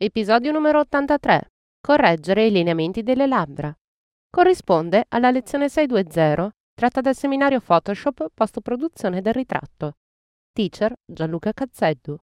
Episodio 0.00 0.52
numero 0.52 0.78
83. 0.78 1.50
Correggere 1.80 2.46
i 2.46 2.52
lineamenti 2.52 3.02
delle 3.02 3.26
labbra. 3.26 3.76
Corrisponde 4.30 5.06
alla 5.08 5.32
lezione 5.32 5.68
620 5.68 6.50
tratta 6.72 7.00
dal 7.00 7.16
seminario 7.16 7.60
Photoshop 7.60 8.28
post-produzione 8.32 9.20
del 9.20 9.32
ritratto. 9.32 9.94
Teacher 10.52 10.94
Gianluca 11.04 11.52
Cazzeddu. 11.52 12.16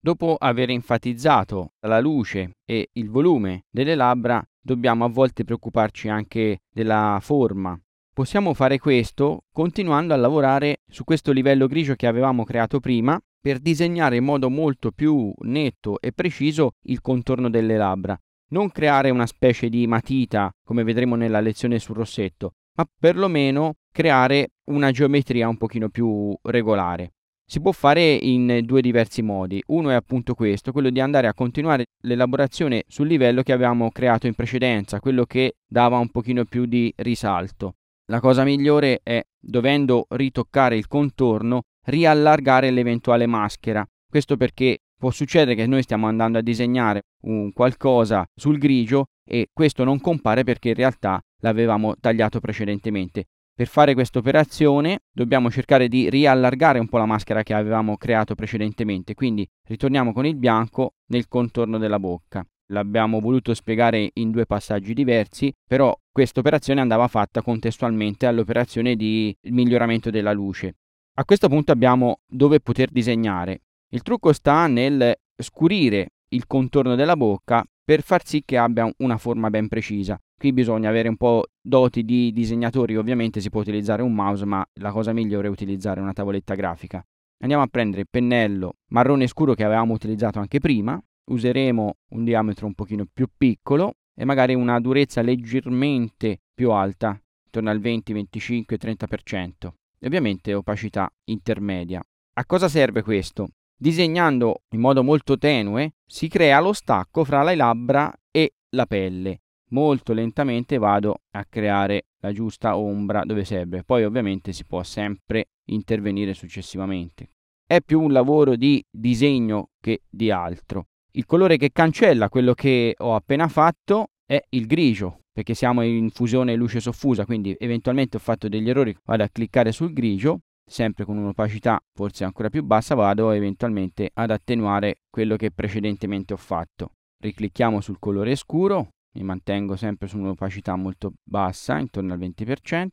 Dopo 0.00 0.34
aver 0.34 0.70
enfatizzato 0.70 1.74
la 1.86 2.00
luce 2.00 2.56
e 2.64 2.88
il 2.94 3.08
volume 3.08 3.66
delle 3.70 3.94
labbra, 3.94 4.44
dobbiamo 4.60 5.04
a 5.04 5.08
volte 5.08 5.44
preoccuparci 5.44 6.08
anche 6.08 6.62
della 6.68 7.20
forma. 7.22 7.80
Possiamo 8.20 8.52
fare 8.52 8.78
questo 8.78 9.44
continuando 9.50 10.12
a 10.12 10.16
lavorare 10.18 10.82
su 10.86 11.04
questo 11.04 11.32
livello 11.32 11.66
grigio 11.66 11.94
che 11.94 12.06
avevamo 12.06 12.44
creato 12.44 12.78
prima 12.78 13.18
per 13.40 13.58
disegnare 13.60 14.16
in 14.16 14.24
modo 14.24 14.50
molto 14.50 14.90
più 14.90 15.32
netto 15.44 15.98
e 16.02 16.12
preciso 16.12 16.72
il 16.82 17.00
contorno 17.00 17.48
delle 17.48 17.78
labbra. 17.78 18.20
Non 18.50 18.70
creare 18.72 19.08
una 19.08 19.24
specie 19.24 19.70
di 19.70 19.86
matita, 19.86 20.54
come 20.62 20.84
vedremo 20.84 21.16
nella 21.16 21.40
lezione 21.40 21.78
sul 21.78 21.96
rossetto, 21.96 22.56
ma 22.76 22.86
perlomeno 22.98 23.76
creare 23.90 24.50
una 24.64 24.90
geometria 24.90 25.48
un 25.48 25.56
pochino 25.56 25.88
più 25.88 26.36
regolare. 26.42 27.14
Si 27.42 27.58
può 27.62 27.72
fare 27.72 28.12
in 28.12 28.60
due 28.64 28.82
diversi 28.82 29.22
modi. 29.22 29.62
Uno 29.68 29.88
è 29.88 29.94
appunto 29.94 30.34
questo, 30.34 30.72
quello 30.72 30.90
di 30.90 31.00
andare 31.00 31.26
a 31.26 31.32
continuare 31.32 31.86
l'elaborazione 32.02 32.84
sul 32.86 33.06
livello 33.06 33.42
che 33.42 33.52
avevamo 33.52 33.90
creato 33.90 34.26
in 34.26 34.34
precedenza, 34.34 35.00
quello 35.00 35.24
che 35.24 35.54
dava 35.66 35.96
un 35.96 36.10
pochino 36.10 36.44
più 36.44 36.66
di 36.66 36.92
risalto. 36.96 37.76
La 38.10 38.18
cosa 38.18 38.42
migliore 38.42 38.98
è, 39.04 39.22
dovendo 39.38 40.06
ritoccare 40.08 40.76
il 40.76 40.88
contorno, 40.88 41.62
riallargare 41.86 42.72
l'eventuale 42.72 43.26
maschera. 43.26 43.86
Questo 44.08 44.36
perché 44.36 44.78
può 44.98 45.12
succedere 45.12 45.54
che 45.54 45.68
noi 45.68 45.84
stiamo 45.84 46.08
andando 46.08 46.38
a 46.38 46.42
disegnare 46.42 47.02
un 47.22 47.52
qualcosa 47.52 48.26
sul 48.34 48.58
grigio 48.58 49.06
e 49.24 49.46
questo 49.52 49.84
non 49.84 50.00
compare 50.00 50.42
perché 50.42 50.70
in 50.70 50.74
realtà 50.74 51.20
l'avevamo 51.42 51.94
tagliato 52.00 52.40
precedentemente. 52.40 53.26
Per 53.60 53.68
fare 53.68 53.92
questa 53.92 54.20
operazione 54.20 55.00
dobbiamo 55.12 55.50
cercare 55.50 55.86
di 55.86 56.08
riallargare 56.08 56.78
un 56.78 56.88
po' 56.88 56.96
la 56.96 57.04
maschera 57.04 57.42
che 57.42 57.52
avevamo 57.52 57.98
creato 57.98 58.34
precedentemente, 58.34 59.12
quindi 59.12 59.46
ritorniamo 59.68 60.14
con 60.14 60.24
il 60.24 60.36
bianco 60.36 60.94
nel 61.08 61.28
contorno 61.28 61.76
della 61.76 61.98
bocca. 61.98 62.42
L'abbiamo 62.72 63.20
voluto 63.20 63.52
spiegare 63.52 64.12
in 64.14 64.30
due 64.30 64.46
passaggi 64.46 64.94
diversi, 64.94 65.52
però 65.68 65.94
questa 66.10 66.40
operazione 66.40 66.80
andava 66.80 67.06
fatta 67.06 67.42
contestualmente 67.42 68.24
all'operazione 68.24 68.96
di 68.96 69.36
miglioramento 69.50 70.08
della 70.08 70.32
luce. 70.32 70.76
A 71.18 71.26
questo 71.26 71.48
punto 71.50 71.70
abbiamo 71.70 72.20
dove 72.26 72.60
poter 72.60 72.90
disegnare. 72.90 73.64
Il 73.90 74.00
trucco 74.00 74.32
sta 74.32 74.68
nel 74.68 75.14
scurire 75.36 76.12
il 76.28 76.46
contorno 76.46 76.94
della 76.94 77.14
bocca 77.14 77.62
per 77.84 78.00
far 78.00 78.26
sì 78.26 78.42
che 78.42 78.56
abbia 78.56 78.90
una 79.00 79.18
forma 79.18 79.50
ben 79.50 79.68
precisa. 79.68 80.18
Qui 80.40 80.54
bisogna 80.54 80.88
avere 80.88 81.10
un 81.10 81.18
po' 81.18 81.48
doti 81.60 82.02
di 82.02 82.32
disegnatori, 82.32 82.96
ovviamente 82.96 83.42
si 83.42 83.50
può 83.50 83.60
utilizzare 83.60 84.00
un 84.00 84.14
mouse, 84.14 84.46
ma 84.46 84.66
la 84.80 84.90
cosa 84.90 85.12
migliore 85.12 85.48
è 85.48 85.50
utilizzare 85.50 86.00
una 86.00 86.14
tavoletta 86.14 86.54
grafica. 86.54 87.04
Andiamo 87.42 87.62
a 87.62 87.66
prendere 87.66 88.00
il 88.00 88.08
pennello 88.08 88.76
marrone 88.88 89.26
scuro 89.26 89.52
che 89.52 89.64
avevamo 89.64 89.92
utilizzato 89.92 90.38
anche 90.38 90.58
prima, 90.58 90.98
useremo 91.30 91.96
un 92.14 92.24
diametro 92.24 92.64
un 92.64 92.72
pochino 92.72 93.04
più 93.12 93.28
piccolo 93.36 93.96
e 94.14 94.24
magari 94.24 94.54
una 94.54 94.80
durezza 94.80 95.20
leggermente 95.20 96.38
più 96.54 96.70
alta, 96.70 97.20
intorno 97.44 97.68
al 97.68 97.80
20, 97.80 98.14
25, 98.14 98.78
30% 98.78 99.50
e 99.98 100.06
ovviamente 100.06 100.54
opacità 100.54 101.12
intermedia. 101.24 102.02
A 102.38 102.46
cosa 102.46 102.68
serve 102.68 103.02
questo? 103.02 103.50
Disegnando 103.76 104.62
in 104.70 104.80
modo 104.80 105.02
molto 105.02 105.36
tenue 105.36 105.96
si 106.06 106.28
crea 106.28 106.60
lo 106.60 106.72
stacco 106.72 107.24
fra 107.24 107.42
le 107.42 107.56
labbra 107.56 108.10
e 108.30 108.54
la 108.70 108.86
pelle. 108.86 109.40
Molto 109.72 110.12
lentamente 110.12 110.78
vado 110.78 111.20
a 111.30 111.44
creare 111.44 112.06
la 112.20 112.32
giusta 112.32 112.76
ombra 112.76 113.24
dove 113.24 113.44
serve. 113.44 113.84
Poi 113.84 114.04
ovviamente 114.04 114.52
si 114.52 114.64
può 114.64 114.82
sempre 114.82 115.46
intervenire 115.66 116.34
successivamente. 116.34 117.30
È 117.64 117.80
più 117.80 118.00
un 118.00 118.12
lavoro 118.12 118.56
di 118.56 118.84
disegno 118.90 119.70
che 119.80 120.00
di 120.10 120.30
altro. 120.30 120.86
Il 121.12 121.24
colore 121.24 121.56
che 121.56 121.70
cancella 121.72 122.28
quello 122.28 122.54
che 122.54 122.94
ho 122.98 123.14
appena 123.14 123.46
fatto 123.48 124.08
è 124.26 124.42
il 124.50 124.66
grigio, 124.66 125.20
perché 125.32 125.54
siamo 125.54 125.82
in 125.82 126.10
fusione 126.10 126.54
luce 126.54 126.80
soffusa, 126.80 127.24
quindi 127.24 127.54
eventualmente 127.58 128.16
ho 128.16 128.20
fatto 128.20 128.48
degli 128.48 128.68
errori, 128.68 128.96
vado 129.04 129.22
a 129.22 129.28
cliccare 129.28 129.72
sul 129.72 129.92
grigio, 129.92 130.40
sempre 130.64 131.04
con 131.04 131.16
un'opacità 131.16 131.80
forse 131.94 132.24
ancora 132.24 132.48
più 132.48 132.62
bassa, 132.64 132.94
vado 132.94 133.30
eventualmente 133.30 134.10
ad 134.12 134.30
attenuare 134.30 135.00
quello 135.08 135.36
che 135.36 135.50
precedentemente 135.50 136.32
ho 136.32 136.36
fatto. 136.36 136.92
Riclicchiamo 137.22 137.80
sul 137.80 137.98
colore 137.98 138.34
scuro, 138.36 138.88
mi 139.12 139.22
mantengo 139.22 139.76
sempre 139.76 140.08
su 140.08 140.18
un'opacità 140.18 140.76
molto 140.76 141.14
bassa, 141.22 141.78
intorno 141.78 142.12
al 142.12 142.18
20%, 142.18 142.88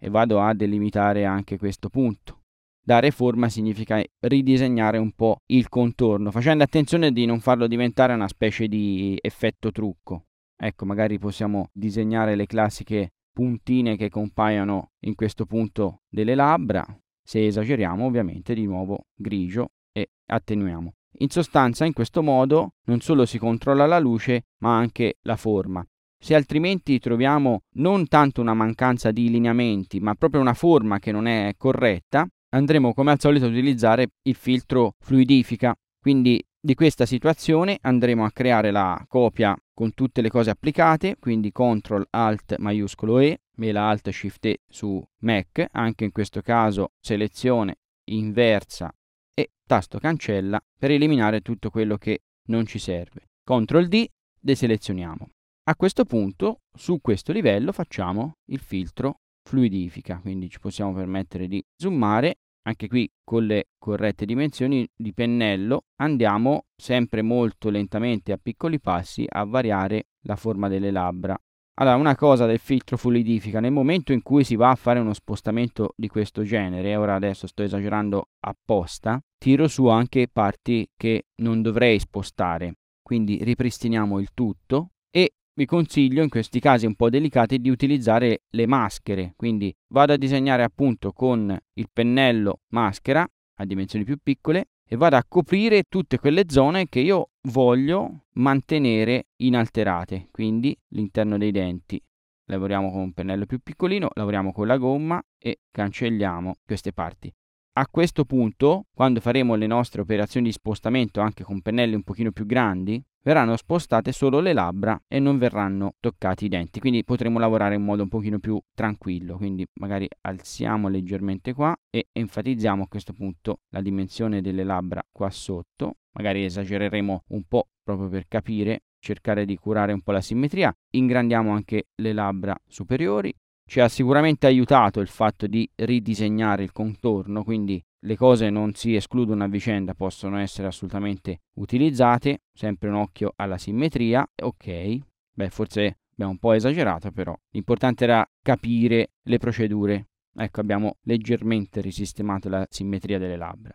e 0.00 0.08
vado 0.08 0.40
a 0.40 0.54
delimitare 0.54 1.24
anche 1.24 1.58
questo 1.58 1.88
punto. 1.88 2.42
Dare 2.80 3.10
forma 3.10 3.50
significa 3.50 4.02
ridisegnare 4.20 4.96
un 4.96 5.12
po' 5.12 5.42
il 5.46 5.68
contorno, 5.68 6.30
facendo 6.30 6.64
attenzione 6.64 7.12
di 7.12 7.26
non 7.26 7.40
farlo 7.40 7.66
diventare 7.66 8.14
una 8.14 8.28
specie 8.28 8.66
di 8.66 9.18
effetto 9.20 9.70
trucco. 9.70 10.28
Ecco, 10.56 10.86
magari 10.86 11.18
possiamo 11.18 11.68
disegnare 11.72 12.34
le 12.34 12.46
classiche 12.46 13.10
puntine 13.30 13.96
che 13.96 14.08
compaiono 14.08 14.92
in 15.00 15.14
questo 15.14 15.44
punto 15.44 16.02
delle 16.08 16.34
labbra. 16.34 16.84
Se 17.22 17.46
esageriamo, 17.46 18.06
ovviamente, 18.06 18.54
di 18.54 18.64
nuovo 18.64 19.08
grigio 19.14 19.72
e 19.92 20.08
attenuiamo. 20.26 20.94
In 21.20 21.30
sostanza, 21.30 21.84
in 21.84 21.92
questo 21.92 22.22
modo 22.22 22.74
non 22.84 23.00
solo 23.00 23.26
si 23.26 23.38
controlla 23.38 23.86
la 23.86 23.98
luce, 23.98 24.46
ma 24.58 24.76
anche 24.76 25.16
la 25.22 25.36
forma. 25.36 25.84
Se 26.20 26.34
altrimenti 26.34 26.98
troviamo 26.98 27.62
non 27.76 28.08
tanto 28.08 28.40
una 28.40 28.54
mancanza 28.54 29.10
di 29.10 29.30
lineamenti, 29.30 30.00
ma 30.00 30.14
proprio 30.14 30.40
una 30.40 30.54
forma 30.54 30.98
che 30.98 31.12
non 31.12 31.26
è 31.26 31.54
corretta, 31.56 32.26
andremo 32.50 32.92
come 32.92 33.12
al 33.12 33.20
solito 33.20 33.46
a 33.46 33.48
utilizzare 33.48 34.08
il 34.22 34.34
filtro 34.34 34.94
fluidifica. 34.98 35.74
Quindi 36.00 36.42
di 36.60 36.74
questa 36.74 37.06
situazione 37.06 37.78
andremo 37.80 38.24
a 38.24 38.32
creare 38.32 38.70
la 38.70 39.02
copia 39.06 39.56
con 39.72 39.94
tutte 39.94 40.20
le 40.20 40.28
cose 40.28 40.50
applicate, 40.50 41.16
quindi 41.20 41.52
CTRL 41.52 42.06
ALT 42.10 42.56
maiuscolo 42.58 43.20
E, 43.20 43.42
mela 43.56 43.88
Alt 43.88 44.10
Shift 44.10 44.44
E 44.46 44.58
su 44.68 45.02
Mac, 45.20 45.66
anche 45.70 46.04
in 46.04 46.12
questo 46.12 46.42
caso 46.42 46.92
selezione 47.00 47.76
inversa 48.10 48.92
e 49.38 49.52
tasto 49.64 50.00
cancella 50.00 50.60
per 50.76 50.90
eliminare 50.90 51.42
tutto 51.42 51.70
quello 51.70 51.96
che 51.96 52.22
non 52.48 52.66
ci 52.66 52.80
serve. 52.80 53.28
CTRL 53.44 53.86
D, 53.86 54.04
deselezioniamo. 54.40 55.28
A 55.68 55.76
questo 55.76 56.04
punto, 56.04 56.62
su 56.76 56.98
questo 57.00 57.30
livello, 57.32 57.70
facciamo 57.70 58.38
il 58.46 58.58
filtro 58.58 59.20
fluidifica, 59.48 60.18
quindi 60.18 60.48
ci 60.48 60.58
possiamo 60.58 60.92
permettere 60.92 61.46
di 61.46 61.64
zoomare 61.76 62.38
anche 62.68 62.88
qui 62.88 63.08
con 63.24 63.46
le 63.46 63.68
corrette 63.78 64.26
dimensioni 64.26 64.86
di 64.94 65.14
pennello 65.14 65.84
andiamo 66.02 66.66
sempre 66.76 67.22
molto 67.22 67.70
lentamente 67.70 68.32
a 68.32 68.36
piccoli 68.36 68.78
passi 68.78 69.24
a 69.26 69.44
variare 69.44 70.08
la 70.26 70.36
forma 70.36 70.68
delle 70.68 70.90
labbra. 70.90 71.34
Allora, 71.80 71.94
una 71.94 72.16
cosa 72.16 72.44
del 72.44 72.58
filtro 72.58 72.96
fluidifica, 72.96 73.60
nel 73.60 73.70
momento 73.70 74.12
in 74.12 74.22
cui 74.22 74.42
si 74.42 74.56
va 74.56 74.70
a 74.70 74.74
fare 74.74 74.98
uno 74.98 75.12
spostamento 75.12 75.92
di 75.96 76.08
questo 76.08 76.42
genere, 76.42 76.96
ora 76.96 77.14
adesso 77.14 77.46
sto 77.46 77.62
esagerando 77.62 78.30
apposta, 78.40 79.20
tiro 79.38 79.68
su 79.68 79.86
anche 79.86 80.26
parti 80.26 80.88
che 80.96 81.26
non 81.36 81.62
dovrei 81.62 82.00
spostare. 82.00 82.78
Quindi 83.00 83.38
ripristiniamo 83.44 84.18
il 84.18 84.30
tutto 84.34 84.90
e 85.08 85.34
vi 85.54 85.66
consiglio 85.66 86.24
in 86.24 86.28
questi 86.28 86.58
casi 86.58 86.84
un 86.84 86.96
po' 86.96 87.10
delicati 87.10 87.60
di 87.60 87.70
utilizzare 87.70 88.42
le 88.50 88.66
maschere, 88.66 89.34
quindi 89.36 89.72
vado 89.92 90.14
a 90.14 90.16
disegnare 90.16 90.64
appunto 90.64 91.12
con 91.12 91.56
il 91.74 91.88
pennello 91.92 92.62
maschera 92.72 93.24
a 93.60 93.64
dimensioni 93.64 94.04
più 94.04 94.18
piccole 94.20 94.66
e 94.88 94.96
vado 94.96 95.16
a 95.16 95.24
coprire 95.28 95.82
tutte 95.88 96.18
quelle 96.18 96.44
zone 96.48 96.88
che 96.88 97.00
io 97.00 97.32
voglio 97.42 98.24
mantenere 98.34 99.26
inalterate, 99.36 100.28
quindi 100.30 100.76
l'interno 100.88 101.36
dei 101.36 101.50
denti. 101.50 102.02
Lavoriamo 102.46 102.90
con 102.90 103.00
un 103.00 103.12
pennello 103.12 103.44
più 103.44 103.58
piccolino, 103.58 104.08
lavoriamo 104.14 104.52
con 104.52 104.66
la 104.66 104.78
gomma 104.78 105.22
e 105.36 105.60
cancelliamo 105.70 106.56
queste 106.64 106.94
parti. 106.94 107.30
A 107.74 107.86
questo 107.86 108.24
punto, 108.24 108.86
quando 108.94 109.20
faremo 109.20 109.54
le 109.54 109.66
nostre 109.66 110.00
operazioni 110.00 110.46
di 110.46 110.52
spostamento 110.52 111.20
anche 111.20 111.44
con 111.44 111.60
pennelli 111.60 111.94
un 111.94 112.02
pochino 112.02 112.32
più 112.32 112.46
grandi, 112.46 113.00
verranno 113.22 113.56
spostate 113.56 114.12
solo 114.12 114.40
le 114.40 114.52
labbra 114.52 115.00
e 115.06 115.18
non 115.18 115.38
verranno 115.38 115.94
toccati 116.00 116.46
i 116.46 116.48
denti, 116.48 116.80
quindi 116.80 117.04
potremo 117.04 117.38
lavorare 117.38 117.74
in 117.74 117.82
modo 117.82 118.02
un 118.02 118.08
pochino 118.08 118.38
più 118.38 118.60
tranquillo, 118.74 119.36
quindi 119.36 119.66
magari 119.80 120.08
alziamo 120.22 120.88
leggermente 120.88 121.52
qua 121.52 121.76
e 121.90 122.08
enfatizziamo 122.12 122.84
a 122.84 122.88
questo 122.88 123.12
punto 123.12 123.60
la 123.70 123.82
dimensione 123.82 124.40
delle 124.40 124.64
labbra 124.64 125.02
qua 125.10 125.30
sotto, 125.30 125.96
magari 126.12 126.44
esagereremo 126.44 127.24
un 127.28 127.42
po' 127.44 127.68
proprio 127.82 128.08
per 128.08 128.26
capire, 128.28 128.82
cercare 129.00 129.44
di 129.44 129.56
curare 129.56 129.92
un 129.92 130.02
po' 130.02 130.12
la 130.12 130.20
simmetria, 130.20 130.74
ingrandiamo 130.90 131.52
anche 131.52 131.88
le 131.96 132.12
labbra 132.12 132.56
superiori, 132.66 133.34
ci 133.68 133.80
ha 133.80 133.88
sicuramente 133.88 134.46
aiutato 134.46 135.00
il 135.00 135.08
fatto 135.08 135.46
di 135.46 135.68
ridisegnare 135.74 136.62
il 136.62 136.72
contorno, 136.72 137.44
quindi 137.44 137.82
le 138.00 138.16
cose 138.16 138.50
non 138.50 138.74
si 138.74 138.94
escludono 138.94 139.44
a 139.44 139.48
vicenda, 139.48 139.94
possono 139.94 140.38
essere 140.38 140.68
assolutamente 140.68 141.40
utilizzate, 141.54 142.42
sempre 142.52 142.88
un 142.88 142.94
occhio 142.94 143.32
alla 143.36 143.58
simmetria, 143.58 144.28
ok, 144.42 144.98
beh 145.32 145.50
forse 145.50 145.98
abbiamo 146.12 146.32
un 146.32 146.38
po' 146.38 146.52
esagerato 146.52 147.10
però, 147.10 147.36
l'importante 147.50 148.04
era 148.04 148.28
capire 148.42 149.12
le 149.22 149.38
procedure, 149.38 150.08
ecco 150.36 150.60
abbiamo 150.60 150.96
leggermente 151.02 151.80
risistemato 151.80 152.48
la 152.48 152.66
simmetria 152.68 153.18
delle 153.18 153.36
labbra. 153.36 153.74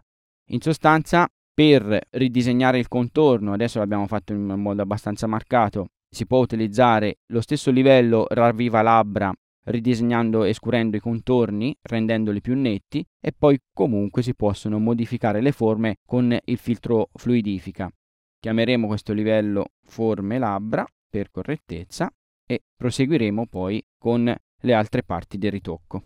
In 0.52 0.62
sostanza 0.62 1.28
per 1.54 2.00
ridisegnare 2.12 2.80
il 2.80 2.88
contorno, 2.88 3.54
adesso 3.54 3.80
l'abbiamo 3.80 4.08
fatto 4.08 4.34
in 4.34 4.44
modo 4.44 4.82
abbastanza 4.82 5.28
marcato, 5.28 5.90
si 6.10 6.26
può 6.26 6.40
utilizzare 6.40 7.20
lo 7.28 7.42
stesso 7.42 7.72
livello 7.72 8.26
ravviva 8.30 8.82
labbra 8.82 9.34
ridisegnando 9.66 10.44
e 10.44 10.54
scurendo 10.54 10.98
i 10.98 11.00
contorni, 11.00 11.76
rendendoli 11.82 12.42
più 12.42 12.56
netti 12.56 13.06
e 13.20 13.32
poi 13.32 13.60
comunque 13.74 14.22
si 14.22 14.36
possono 14.36 14.80
modificare 14.80 15.42
le 15.42 15.52
forme 15.52 15.98
con 16.06 16.38
il 16.44 16.58
filtro 16.58 17.10
fluidifica. 17.14 17.92
Chiameremo 18.40 18.88
questo 18.88 19.14
livello 19.14 19.68
forme 19.86 20.38
labbra 20.38 20.86
per 21.10 21.32
correttezza 21.32 22.12
e 22.46 22.62
proseguiremo 22.76 23.46
poi 23.48 23.82
con 23.98 24.36
le 24.62 24.74
altre 24.74 25.04
parti 25.04 25.38
del 25.38 25.52
ritocco. 25.52 26.04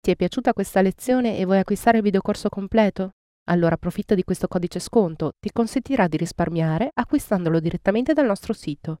Ti 0.00 0.12
è 0.12 0.16
piaciuta 0.16 0.52
questa 0.52 0.82
lezione 0.82 1.36
e 1.36 1.44
vuoi 1.44 1.58
acquistare 1.58 1.96
il 1.96 2.04
videocorso 2.04 2.48
completo? 2.48 3.10
Allora 3.48 3.74
approfitta 3.74 4.14
di 4.14 4.22
questo 4.22 4.46
codice 4.46 4.78
sconto, 4.78 5.32
ti 5.40 5.50
consentirà 5.52 6.06
di 6.06 6.16
risparmiare 6.16 6.90
acquistandolo 6.92 7.58
direttamente 7.58 8.12
dal 8.12 8.26
nostro 8.26 8.52
sito 8.52 9.00